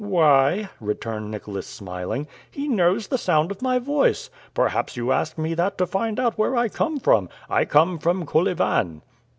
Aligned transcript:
"Why!" 0.03 0.71
returned 0.79 1.29
Nicholas, 1.29 1.67
smiling, 1.67 2.25
"he 2.49 2.67
knows 2.67 3.05
the 3.05 3.19
sound 3.19 3.51
of 3.51 3.61
my 3.61 3.77
voice! 3.77 4.31
Perhaps 4.55 4.97
you 4.97 5.11
ask 5.11 5.37
me 5.37 5.53
that 5.53 5.77
to 5.77 5.85
find 5.85 6.19
out 6.19 6.39
where 6.39 6.55
I 6.55 6.69
come 6.69 6.99
from. 6.99 7.29
I 7.47 7.65
come 7.65 7.99
from 7.99 8.25
Kolyvan." 8.25 9.03